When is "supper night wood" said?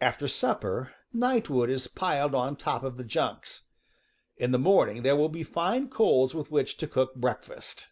0.28-1.68